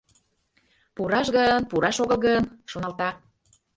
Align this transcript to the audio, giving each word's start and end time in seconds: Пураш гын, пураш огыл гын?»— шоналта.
Пураш 0.95 1.27
гын, 1.37 1.61
пураш 1.69 1.97
огыл 2.03 2.19
гын?»— 2.25 2.43
шоналта. 2.71 3.09